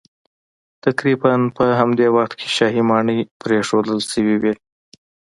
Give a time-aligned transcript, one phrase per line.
[0.85, 4.53] تقریبا په همدې وخت کې شاهي ماڼۍ پرېښودل شوې وې